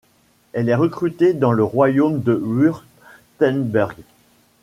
Elle 0.53 0.67
est 0.69 0.73
recrutée 0.73 1.35
dans 1.35 1.51
le 1.51 1.63
royaume 1.63 2.21
de 2.23 2.33
Wurtemberg. 2.33 3.97